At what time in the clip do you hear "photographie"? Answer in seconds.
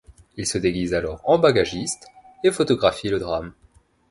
2.49-3.09